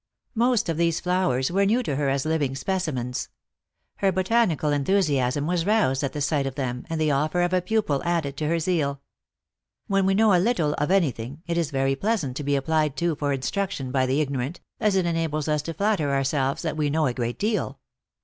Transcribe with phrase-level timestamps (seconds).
[0.33, 3.29] Most of these flowers were new to her as living speci mens.
[3.97, 7.61] Her botanical enthusiasm was roused at the sight of them, and the offer of a
[7.61, 8.99] pupil added to her zeal.
[9.85, 12.95] When we know a little of any thing, it is very pleasant to be applied
[12.97, 16.77] to for instruction by the ignor ant, as it enables us to flatter ourselves that
[16.77, 17.79] we know a great deal.